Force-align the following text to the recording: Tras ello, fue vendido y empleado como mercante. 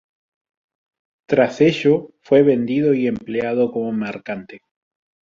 Tras 1.29 1.61
ello, 1.61 2.15
fue 2.21 2.41
vendido 2.41 2.95
y 2.95 3.05
empleado 3.05 3.71
como 3.71 3.91
mercante. 3.91 4.61